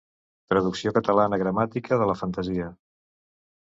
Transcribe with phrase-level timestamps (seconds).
[0.53, 2.77] Traducció catalana Gramàtica de la fantasia.